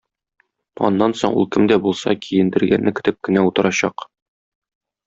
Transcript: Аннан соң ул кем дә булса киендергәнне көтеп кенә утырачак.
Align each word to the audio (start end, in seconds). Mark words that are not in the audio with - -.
Аннан 0.87 1.13
соң 1.19 1.35
ул 1.41 1.47
кем 1.57 1.69
дә 1.73 1.77
булса 1.85 2.17
киендергәнне 2.27 2.97
көтеп 3.03 3.21
кенә 3.29 3.47
утырачак. 3.51 4.09